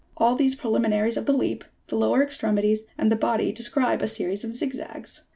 [0.19, 4.43] In these preliminaries of the leap, the lower extremities and the body describe a series
[4.43, 5.25] of zigzags.